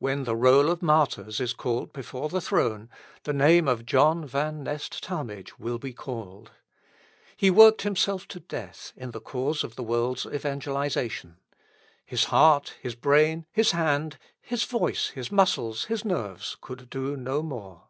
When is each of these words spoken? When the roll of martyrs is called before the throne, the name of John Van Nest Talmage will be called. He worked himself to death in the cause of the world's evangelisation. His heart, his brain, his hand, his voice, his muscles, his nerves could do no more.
When 0.00 0.24
the 0.24 0.34
roll 0.34 0.68
of 0.68 0.82
martyrs 0.82 1.38
is 1.38 1.52
called 1.52 1.92
before 1.92 2.28
the 2.28 2.40
throne, 2.40 2.90
the 3.22 3.32
name 3.32 3.68
of 3.68 3.86
John 3.86 4.26
Van 4.26 4.64
Nest 4.64 5.00
Talmage 5.00 5.60
will 5.60 5.78
be 5.78 5.92
called. 5.92 6.50
He 7.36 7.52
worked 7.52 7.82
himself 7.82 8.26
to 8.30 8.40
death 8.40 8.92
in 8.96 9.12
the 9.12 9.20
cause 9.20 9.62
of 9.62 9.76
the 9.76 9.84
world's 9.84 10.26
evangelisation. 10.26 11.36
His 12.04 12.24
heart, 12.34 12.78
his 12.82 12.96
brain, 12.96 13.46
his 13.52 13.70
hand, 13.70 14.18
his 14.42 14.64
voice, 14.64 15.10
his 15.10 15.30
muscles, 15.30 15.84
his 15.84 16.04
nerves 16.04 16.56
could 16.60 16.90
do 16.90 17.16
no 17.16 17.40
more. 17.40 17.84